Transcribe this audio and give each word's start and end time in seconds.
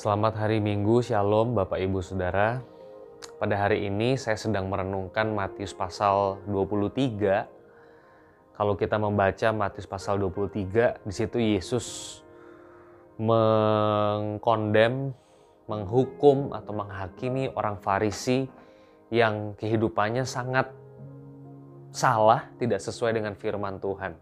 Selamat 0.00 0.32
hari 0.40 0.64
Minggu, 0.64 1.04
Shalom 1.04 1.52
Bapak 1.52 1.76
Ibu 1.76 2.00
Saudara. 2.00 2.64
Pada 3.36 3.52
hari 3.52 3.84
ini 3.84 4.16
saya 4.16 4.32
sedang 4.32 4.72
merenungkan 4.72 5.28
Matius 5.28 5.76
pasal 5.76 6.40
23. 6.48 7.44
Kalau 8.56 8.80
kita 8.80 8.96
membaca 8.96 9.52
Matius 9.52 9.84
pasal 9.84 10.16
23, 10.16 11.04
di 11.04 11.12
situ 11.12 11.36
Yesus 11.36 12.16
mengkondem, 13.20 15.12
menghukum 15.68 16.56
atau 16.56 16.72
menghakimi 16.80 17.52
orang 17.52 17.76
Farisi 17.76 18.48
yang 19.12 19.52
kehidupannya 19.60 20.24
sangat 20.24 20.72
salah, 21.92 22.48
tidak 22.56 22.80
sesuai 22.80 23.20
dengan 23.20 23.36
firman 23.36 23.76
Tuhan. 23.76 24.16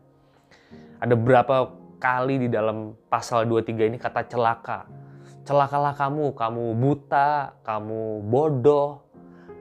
Ada 0.99 1.15
berapa 1.15 1.71
kali 2.03 2.43
di 2.43 2.49
dalam 2.51 2.99
pasal 3.07 3.47
23 3.47 3.95
ini 3.95 3.99
kata 4.03 4.27
celaka. 4.27 5.07
Celakalah 5.49 5.97
kamu, 5.97 6.37
kamu 6.37 6.77
buta, 6.77 7.57
kamu 7.65 8.21
bodoh, 8.21 9.01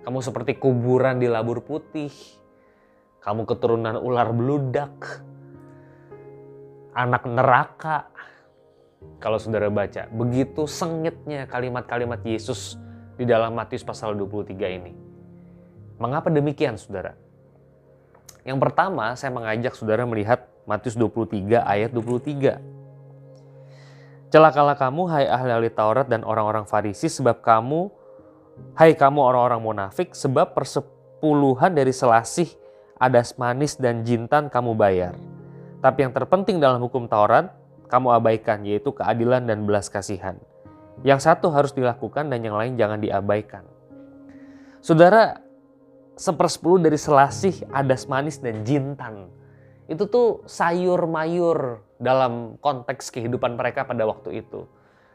kamu 0.04 0.20
seperti 0.20 0.60
kuburan 0.60 1.16
di 1.16 1.32
labur 1.32 1.64
putih, 1.64 2.12
kamu 3.24 3.48
keturunan 3.48 3.96
ular 3.96 4.28
beludak, 4.36 5.24
anak 6.92 7.24
neraka. 7.24 8.12
Kalau 9.24 9.40
saudara 9.40 9.72
baca, 9.72 10.12
begitu 10.12 10.68
sengitnya 10.68 11.48
kalimat-kalimat 11.48 12.20
Yesus 12.28 12.76
di 13.16 13.24
dalam 13.24 13.56
Matius 13.56 13.88
pasal 13.88 14.12
23 14.20 14.60
ini. 14.68 14.92
Mengapa 16.04 16.28
demikian 16.28 16.76
saudara? 16.76 17.16
Yang 18.44 18.60
pertama, 18.60 19.16
saya 19.16 19.32
mengajak 19.32 19.72
saudara 19.72 20.04
melihat 20.04 20.52
Matius 20.68 21.00
23 21.00 21.64
ayat 21.64 21.96
23. 21.96 22.77
Celakalah 24.28 24.76
kamu 24.76 25.08
hai 25.08 25.24
ahli-ahli 25.24 25.72
Taurat 25.72 26.12
dan 26.12 26.28
orang-orang 26.28 26.68
Farisi 26.68 27.08
sebab 27.08 27.40
kamu 27.40 27.88
hai 28.76 28.92
kamu 28.92 29.24
orang-orang 29.24 29.64
munafik 29.64 30.12
sebab 30.12 30.52
persepuluhan 30.52 31.72
dari 31.72 31.96
selasih 31.96 32.52
adas 33.00 33.40
manis 33.40 33.80
dan 33.80 34.04
jintan 34.04 34.52
kamu 34.52 34.76
bayar. 34.76 35.16
Tapi 35.80 36.04
yang 36.04 36.12
terpenting 36.12 36.60
dalam 36.60 36.84
hukum 36.84 37.08
Taurat 37.08 37.56
kamu 37.88 38.20
abaikan 38.20 38.68
yaitu 38.68 38.92
keadilan 38.92 39.48
dan 39.48 39.64
belas 39.64 39.88
kasihan. 39.88 40.36
Yang 41.08 41.32
satu 41.32 41.48
harus 41.56 41.72
dilakukan 41.72 42.28
dan 42.28 42.44
yang 42.44 42.60
lain 42.60 42.76
jangan 42.76 43.00
diabaikan. 43.00 43.64
Saudara, 44.84 45.40
sepersepuluh 46.20 46.84
dari 46.84 47.00
selasih 47.00 47.64
adas 47.72 48.10
manis 48.12 48.44
dan 48.44 48.68
jintan 48.68 49.32
itu 49.88 50.04
tuh 50.12 50.44
sayur 50.44 51.08
mayur 51.08 51.87
dalam 51.98 52.56
konteks 52.62 53.10
kehidupan 53.14 53.58
mereka 53.58 53.86
pada 53.86 54.06
waktu 54.06 54.46
itu. 54.46 54.66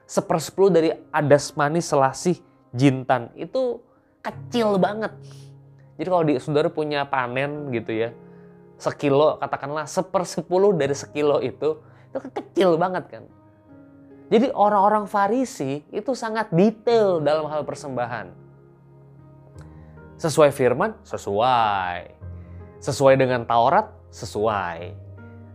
Sepersepuluh 0.06 0.70
dari 0.70 0.90
adas 1.14 1.54
manis 1.54 1.88
selasih 1.88 2.38
jintan 2.74 3.30
itu 3.38 3.80
kecil 4.20 4.76
banget. 4.76 5.14
Jadi 5.96 6.08
kalau 6.08 6.24
di 6.26 6.34
saudara 6.42 6.68
punya 6.68 7.06
panen 7.06 7.70
gitu 7.70 7.94
ya, 7.94 8.10
sekilo 8.78 9.38
katakanlah 9.38 9.86
sepersepuluh 9.86 10.74
dari 10.74 10.94
sekilo 10.96 11.38
itu, 11.38 11.78
itu 12.10 12.16
kan 12.18 12.30
kecil 12.34 12.74
banget 12.76 13.04
kan. 13.08 13.24
Jadi 14.32 14.48
orang-orang 14.56 15.04
Farisi 15.04 15.84
itu 15.92 16.16
sangat 16.16 16.48
detail 16.50 17.20
dalam 17.20 17.46
hal 17.52 17.68
persembahan. 17.68 18.32
Sesuai 20.16 20.50
firman, 20.54 20.96
sesuai. 21.04 22.16
Sesuai 22.80 23.14
dengan 23.20 23.44
Taurat, 23.44 23.92
sesuai. 24.08 25.01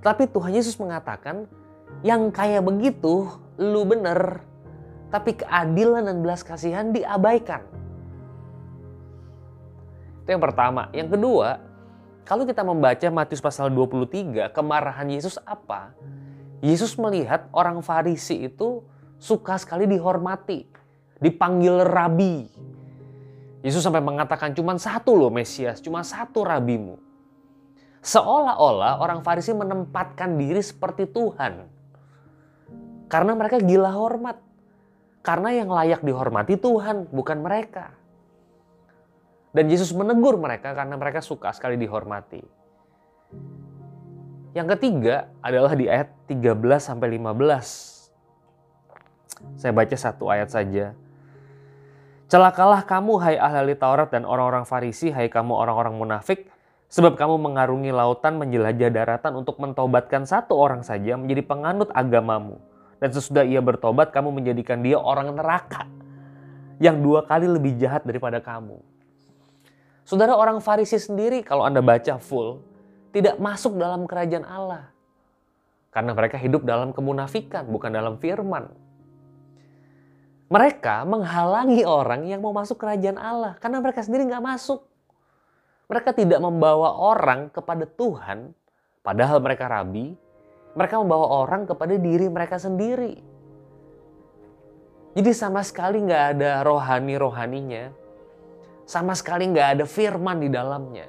Tapi 0.07 0.23
Tuhan 0.31 0.55
Yesus 0.55 0.79
mengatakan, 0.79 1.51
yang 1.99 2.31
kayak 2.31 2.63
begitu 2.63 3.27
lu 3.59 3.83
bener, 3.83 4.39
tapi 5.11 5.35
keadilan 5.35 6.07
dan 6.07 6.23
belas 6.23 6.47
kasihan 6.47 6.95
diabaikan. 6.95 7.67
Itu 10.23 10.31
yang 10.31 10.39
pertama. 10.39 10.87
Yang 10.95 11.19
kedua, 11.19 11.59
kalau 12.23 12.47
kita 12.47 12.63
membaca 12.63 13.07
Matius 13.11 13.43
pasal 13.43 13.67
23, 13.67 14.47
kemarahan 14.55 15.11
Yesus 15.11 15.35
apa? 15.43 15.91
Yesus 16.63 16.95
melihat 16.95 17.51
orang 17.51 17.83
Farisi 17.83 18.47
itu 18.47 18.87
suka 19.19 19.59
sekali 19.59 19.91
dihormati, 19.91 20.71
dipanggil 21.19 21.83
rabi. 21.83 22.47
Yesus 23.59 23.83
sampai 23.83 23.99
mengatakan 23.99 24.55
cuma 24.55 24.79
satu 24.79 25.19
loh 25.19 25.27
Mesias, 25.27 25.83
cuma 25.83 25.99
satu 25.99 26.47
rabimu. 26.47 27.06
Seolah-olah 28.07 29.03
orang 29.03 29.19
Farisi 29.19 29.51
menempatkan 29.51 30.39
diri 30.39 30.63
seperti 30.63 31.11
Tuhan. 31.11 31.67
Karena 33.11 33.35
mereka 33.35 33.59
gila 33.59 33.91
hormat. 33.91 34.39
Karena 35.19 35.51
yang 35.51 35.67
layak 35.67 36.07
dihormati 36.07 36.55
Tuhan, 36.55 37.11
bukan 37.11 37.43
mereka. 37.43 37.91
Dan 39.51 39.67
Yesus 39.67 39.91
menegur 39.91 40.39
mereka 40.39 40.71
karena 40.71 40.95
mereka 40.95 41.19
suka 41.19 41.51
sekali 41.51 41.75
dihormati. 41.75 42.39
Yang 44.55 44.67
ketiga 44.79 45.27
adalah 45.43 45.75
di 45.75 45.91
ayat 45.91 46.07
13 46.31 46.79
sampai 46.79 47.11
15. 47.19 48.07
Saya 49.59 49.71
baca 49.75 49.97
satu 49.99 50.31
ayat 50.31 50.47
saja. 50.47 50.95
Celakalah 52.31 52.87
kamu 52.87 53.19
hai 53.19 53.35
ahli 53.35 53.75
Taurat 53.75 54.07
dan 54.07 54.23
orang-orang 54.23 54.63
Farisi, 54.63 55.11
hai 55.11 55.27
kamu 55.27 55.51
orang-orang 55.51 55.95
munafik, 55.95 56.47
Sebab 56.87 57.19
kamu 57.19 57.35
mengarungi 57.35 57.91
lautan 57.91 58.39
menjelajah 58.39 58.87
daratan 58.87 59.35
untuk 59.35 59.59
mentobatkan 59.59 60.23
satu 60.23 60.55
orang 60.55 60.87
saja 60.87 61.19
menjadi 61.19 61.43
penganut 61.43 61.91
agamamu. 61.91 62.63
Dan 62.97 63.11
sesudah 63.11 63.43
ia 63.43 63.59
bertobat, 63.59 64.15
kamu 64.15 64.31
menjadikan 64.31 64.79
dia 64.79 64.95
orang 64.95 65.35
neraka. 65.35 65.83
Yang 66.79 66.97
dua 67.03 67.19
kali 67.27 67.45
lebih 67.51 67.75
jahat 67.75 68.07
daripada 68.07 68.39
kamu. 68.39 68.79
Saudara 70.07 70.39
orang 70.39 70.63
Farisi 70.63 70.95
sendiri 70.95 71.43
kalau 71.43 71.67
Anda 71.67 71.83
baca 71.83 72.15
full, 72.15 72.63
tidak 73.11 73.35
masuk 73.35 73.75
dalam 73.75 74.07
kerajaan 74.07 74.47
Allah. 74.47 74.87
Karena 75.91 76.15
mereka 76.15 76.39
hidup 76.39 76.63
dalam 76.63 76.95
kemunafikan, 76.95 77.67
bukan 77.67 77.91
dalam 77.91 78.15
firman. 78.15 78.71
Mereka 80.47 81.03
menghalangi 81.03 81.83
orang 81.83 82.23
yang 82.23 82.39
mau 82.39 82.55
masuk 82.55 82.79
kerajaan 82.79 83.19
Allah. 83.19 83.59
Karena 83.59 83.83
mereka 83.83 83.99
sendiri 83.99 84.23
nggak 84.23 84.45
masuk. 84.55 84.86
Mereka 85.87 86.11
tidak 86.11 86.43
membawa 86.43 86.99
orang 86.99 87.47
kepada 87.47 87.87
Tuhan, 87.87 88.51
padahal 89.07 89.39
mereka 89.39 89.71
rabi. 89.71 90.11
Mereka 90.75 90.99
membawa 90.99 91.47
orang 91.47 91.63
kepada 91.63 91.95
diri 91.95 92.27
mereka 92.27 92.59
sendiri. 92.59 93.17
Jadi 95.17 95.31
sama 95.33 95.63
sekali 95.63 96.03
nggak 96.03 96.23
ada 96.37 96.61
rohani-rohaninya. 96.67 97.89
Sama 98.83 99.15
sekali 99.15 99.47
nggak 99.47 99.79
ada 99.79 99.85
firman 99.87 100.43
di 100.43 100.51
dalamnya. 100.51 101.07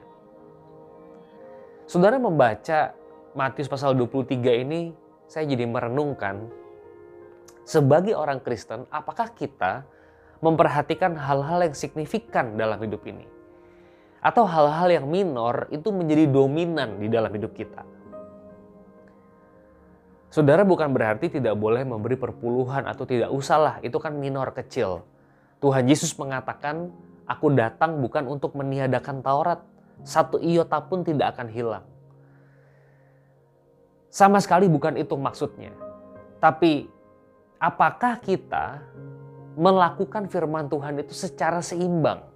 Saudara 1.85 2.17
membaca 2.17 2.95
Matius 3.35 3.69
pasal 3.69 3.99
23 3.99 4.63
ini, 4.63 4.95
saya 5.29 5.45
jadi 5.45 5.69
merenungkan 5.69 6.49
sebagai 7.69 8.17
orang 8.17 8.41
Kristen, 8.41 8.89
apakah 8.89 9.35
kita 9.37 9.85
memperhatikan 10.41 11.19
hal-hal 11.19 11.69
yang 11.69 11.77
signifikan 11.77 12.57
dalam 12.57 12.81
hidup 12.81 13.05
ini? 13.05 13.38
Atau 14.29 14.45
hal-hal 14.45 14.93
yang 14.93 15.07
minor 15.09 15.73
itu 15.73 15.89
menjadi 15.89 16.29
dominan 16.29 17.01
di 17.01 17.09
dalam 17.09 17.33
hidup 17.33 17.57
kita. 17.57 17.81
Saudara 20.29 20.69
bukan 20.69 20.93
berarti 20.93 21.33
tidak 21.33 21.57
boleh 21.57 21.89
memberi 21.89 22.13
perpuluhan 22.21 22.85
atau 22.85 23.09
tidak 23.09 23.33
usahlah, 23.33 23.81
itu 23.81 23.97
kan 23.97 24.13
minor 24.13 24.53
kecil. 24.53 25.01
Tuhan 25.65 25.89
Yesus 25.89 26.13
mengatakan, 26.21 26.93
aku 27.25 27.57
datang 27.57 28.05
bukan 28.05 28.29
untuk 28.29 28.53
meniadakan 28.53 29.25
Taurat, 29.25 29.65
satu 30.05 30.37
iota 30.45 30.77
pun 30.85 31.01
tidak 31.01 31.33
akan 31.33 31.49
hilang. 31.49 31.85
Sama 34.13 34.37
sekali 34.45 34.69
bukan 34.69 35.01
itu 35.01 35.17
maksudnya. 35.17 35.73
Tapi 36.37 36.85
apakah 37.57 38.21
kita 38.21 38.85
melakukan 39.57 40.29
firman 40.29 40.69
Tuhan 40.69 41.01
itu 41.01 41.17
secara 41.17 41.65
seimbang? 41.65 42.28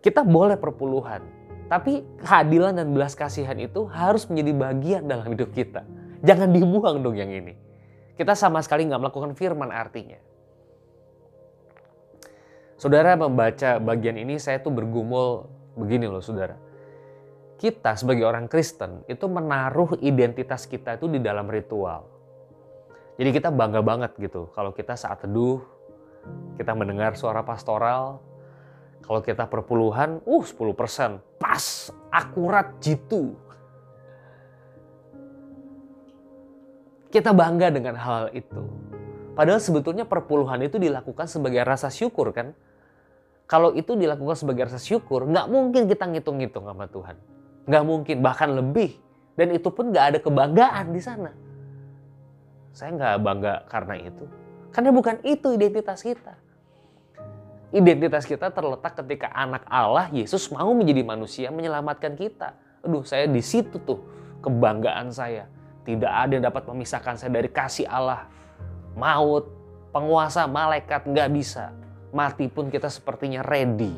Kita 0.00 0.24
boleh 0.24 0.56
perpuluhan, 0.56 1.20
tapi 1.68 2.00
keadilan 2.24 2.80
dan 2.80 2.90
belas 2.96 3.12
kasihan 3.12 3.54
itu 3.60 3.84
harus 3.86 4.24
menjadi 4.26 4.52
bagian 4.56 5.02
dalam 5.04 5.28
hidup 5.36 5.52
kita. 5.52 5.84
Jangan 6.24 6.48
dibuang 6.50 7.04
dong 7.04 7.20
yang 7.20 7.28
ini. 7.28 7.52
Kita 8.16 8.32
sama 8.32 8.64
sekali 8.64 8.88
nggak 8.88 9.00
melakukan 9.00 9.32
firman 9.36 9.68
artinya. 9.72 10.16
Saudara 12.80 13.12
membaca 13.12 13.76
bagian 13.76 14.16
ini 14.16 14.40
saya 14.40 14.56
tuh 14.64 14.72
bergumul 14.72 15.52
begini 15.76 16.08
loh 16.08 16.24
saudara. 16.24 16.56
Kita 17.60 17.92
sebagai 17.92 18.24
orang 18.24 18.48
Kristen 18.48 19.04
itu 19.04 19.28
menaruh 19.28 20.00
identitas 20.00 20.64
kita 20.64 20.96
itu 20.96 21.12
di 21.12 21.20
dalam 21.20 21.44
ritual. 21.44 22.08
Jadi 23.20 23.36
kita 23.36 23.52
bangga 23.52 23.84
banget 23.84 24.16
gitu 24.16 24.48
kalau 24.56 24.72
kita 24.72 24.96
saat 24.96 25.20
teduh, 25.20 25.60
kita 26.56 26.72
mendengar 26.72 27.20
suara 27.20 27.44
pastoral, 27.44 28.24
kalau 29.10 29.26
kita 29.26 29.42
perpuluhan, 29.50 30.22
uh 30.22 30.44
10%. 30.46 31.18
Pas, 31.42 31.90
akurat 32.14 32.78
jitu. 32.78 33.34
Kita 37.10 37.34
bangga 37.34 37.74
dengan 37.74 37.98
hal, 37.98 38.30
-hal 38.30 38.38
itu. 38.38 38.62
Padahal 39.34 39.58
sebetulnya 39.58 40.06
perpuluhan 40.06 40.62
itu 40.62 40.78
dilakukan 40.78 41.26
sebagai 41.26 41.58
rasa 41.66 41.90
syukur 41.90 42.30
kan. 42.30 42.54
Kalau 43.50 43.74
itu 43.74 43.98
dilakukan 43.98 44.38
sebagai 44.38 44.70
rasa 44.70 44.78
syukur, 44.78 45.26
nggak 45.26 45.50
mungkin 45.50 45.90
kita 45.90 46.06
ngitung-ngitung 46.06 46.70
sama 46.70 46.86
Tuhan. 46.86 47.18
Nggak 47.66 47.82
mungkin, 47.82 48.16
bahkan 48.22 48.54
lebih. 48.54 48.94
Dan 49.34 49.50
itu 49.50 49.74
pun 49.74 49.90
nggak 49.90 50.06
ada 50.06 50.18
kebanggaan 50.22 50.86
di 50.94 51.02
sana. 51.02 51.34
Saya 52.70 52.94
nggak 52.94 53.14
bangga 53.26 53.54
karena 53.66 54.06
itu. 54.06 54.30
Karena 54.70 54.94
bukan 54.94 55.18
itu 55.26 55.50
identitas 55.50 55.98
kita. 55.98 56.38
Identitas 57.70 58.26
kita 58.26 58.50
terletak 58.50 58.98
ketika 58.98 59.30
anak 59.30 59.62
Allah, 59.70 60.10
Yesus 60.10 60.50
mau 60.50 60.74
menjadi 60.74 61.06
manusia, 61.06 61.54
menyelamatkan 61.54 62.18
kita. 62.18 62.58
Aduh, 62.82 63.06
saya 63.06 63.30
di 63.30 63.38
situ 63.38 63.78
tuh 63.86 64.02
kebanggaan 64.42 65.14
saya. 65.14 65.46
Tidak 65.86 66.10
ada 66.10 66.32
yang 66.34 66.44
dapat 66.50 66.66
memisahkan 66.66 67.14
saya 67.14 67.30
dari 67.30 67.46
kasih 67.46 67.86
Allah 67.86 68.26
maut, 68.98 69.46
penguasa 69.94 70.50
malaikat 70.50 71.06
nggak 71.06 71.30
bisa. 71.30 71.70
Mati 72.10 72.50
pun 72.50 72.74
kita 72.74 72.90
sepertinya 72.90 73.46
ready. 73.46 73.94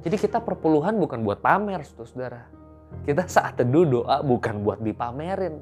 Jadi 0.00 0.16
kita 0.16 0.40
perpuluhan 0.40 0.96
bukan 0.96 1.20
buat 1.26 1.44
pamer, 1.44 1.84
saudara. 1.84 2.48
Kita 3.04 3.26
saat 3.26 3.58
teduh 3.60 3.84
doa 3.84 4.22
bukan 4.22 4.62
buat 4.64 4.80
dipamerin. 4.80 5.60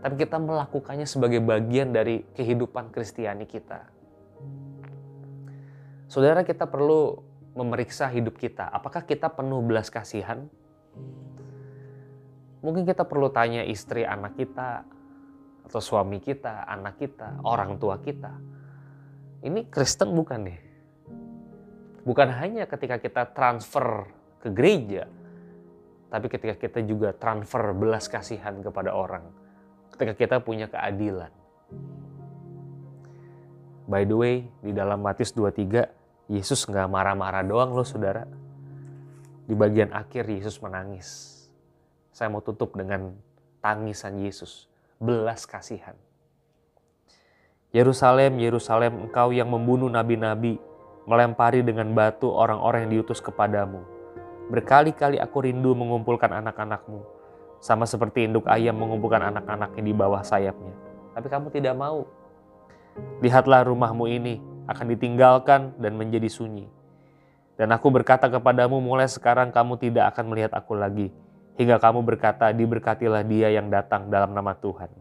Tapi 0.00 0.14
kita 0.14 0.38
melakukannya 0.38 1.04
sebagai 1.04 1.42
bagian 1.42 1.90
dari 1.90 2.22
kehidupan 2.32 2.94
Kristiani 2.94 3.44
kita. 3.44 3.95
Saudara 6.06 6.46
kita 6.46 6.64
perlu 6.70 7.20
memeriksa 7.56 8.06
hidup 8.12 8.36
kita. 8.36 8.68
Apakah 8.68 9.04
kita 9.04 9.32
penuh 9.32 9.64
belas 9.64 9.88
kasihan? 9.88 10.46
Mungkin 12.60 12.84
kita 12.84 13.06
perlu 13.06 13.30
tanya 13.30 13.62
istri 13.62 14.02
anak 14.02 14.34
kita, 14.34 14.84
atau 15.66 15.82
suami 15.82 16.22
kita, 16.22 16.62
anak 16.62 17.02
kita, 17.02 17.42
orang 17.42 17.74
tua 17.82 17.98
kita. 17.98 18.30
Ini 19.42 19.66
Kristen 19.66 20.14
bukan 20.14 20.46
nih. 20.46 20.60
Bukan 22.06 22.30
hanya 22.38 22.70
ketika 22.70 23.02
kita 23.02 23.34
transfer 23.34 24.06
ke 24.38 24.54
gereja, 24.54 25.10
tapi 26.06 26.30
ketika 26.30 26.54
kita 26.54 26.86
juga 26.86 27.10
transfer 27.10 27.74
belas 27.74 28.06
kasihan 28.06 28.62
kepada 28.62 28.94
orang. 28.94 29.26
Ketika 29.90 30.14
kita 30.14 30.36
punya 30.38 30.70
keadilan. 30.70 31.34
By 33.86 34.02
the 34.02 34.18
way, 34.18 34.34
di 34.66 34.74
dalam 34.74 34.98
Matius 34.98 35.30
23, 35.30 35.86
Yesus 36.26 36.66
nggak 36.66 36.90
marah-marah 36.90 37.46
doang 37.46 37.70
loh 37.70 37.86
saudara. 37.86 38.26
Di 39.46 39.54
bagian 39.54 39.94
akhir 39.94 40.26
Yesus 40.26 40.58
menangis. 40.58 41.38
Saya 42.10 42.26
mau 42.26 42.42
tutup 42.42 42.74
dengan 42.74 43.14
tangisan 43.62 44.18
Yesus 44.18 44.66
belas 44.98 45.46
kasihan. 45.46 45.94
Yerusalem, 47.70 48.42
Yerusalem, 48.42 49.06
engkau 49.06 49.30
yang 49.30 49.46
membunuh 49.52 49.86
nabi-nabi, 49.86 50.58
melempari 51.06 51.62
dengan 51.62 51.92
batu 51.94 52.32
orang-orang 52.32 52.88
yang 52.88 52.92
diutus 52.98 53.22
kepadamu. 53.22 53.84
Berkali-kali 54.50 55.22
aku 55.22 55.46
rindu 55.46 55.78
mengumpulkan 55.78 56.30
anak-anakmu, 56.42 57.06
sama 57.62 57.86
seperti 57.86 58.26
induk 58.26 58.50
ayam 58.50 58.74
mengumpulkan 58.78 59.30
anak-anaknya 59.30 59.82
di 59.82 59.92
bawah 59.94 60.26
sayapnya. 60.26 60.74
Tapi 61.14 61.26
kamu 61.30 61.54
tidak 61.54 61.74
mau. 61.78 62.25
Lihatlah 63.20 63.64
rumahmu 63.64 64.04
ini 64.08 64.40
akan 64.66 64.86
ditinggalkan 64.92 65.78
dan 65.80 65.96
menjadi 65.96 66.28
sunyi. 66.28 66.68
Dan 67.56 67.72
aku 67.72 67.88
berkata 67.88 68.28
kepadamu, 68.28 68.82
mulai 68.84 69.08
sekarang 69.08 69.48
kamu 69.48 69.80
tidak 69.80 70.12
akan 70.12 70.28
melihat 70.28 70.52
aku 70.52 70.76
lagi, 70.76 71.08
hingga 71.56 71.80
kamu 71.80 72.04
berkata, 72.04 72.52
diberkatilah 72.52 73.24
dia 73.24 73.48
yang 73.48 73.72
datang 73.72 74.12
dalam 74.12 74.36
nama 74.36 74.52
Tuhan. 74.52 74.92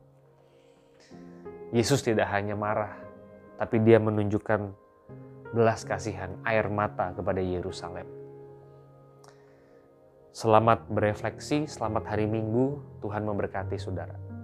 Yesus 1.75 1.99
tidak 1.99 2.31
hanya 2.31 2.55
marah, 2.55 2.95
tapi 3.59 3.83
dia 3.83 3.99
menunjukkan 3.99 4.71
belas 5.51 5.83
kasihan 5.83 6.31
air 6.47 6.71
mata 6.71 7.11
kepada 7.11 7.43
Yerusalem. 7.43 8.07
Selamat 10.35 10.83
berefleksi, 10.91 11.67
selamat 11.67 12.11
hari 12.11 12.27
Minggu, 12.27 12.79
Tuhan 12.99 13.23
memberkati 13.23 13.75
saudara. 13.79 14.34